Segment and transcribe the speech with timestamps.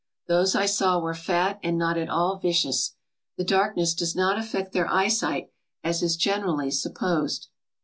[0.27, 2.95] Those I saw were fat and not at all vicious.
[3.37, 5.51] The darkness does not affect their eyesight,
[5.83, 7.49] as is generally supposed.